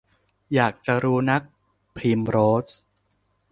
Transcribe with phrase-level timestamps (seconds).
[0.53, 1.41] อยากจะรู้นัก-
[1.97, 2.67] พริมโรส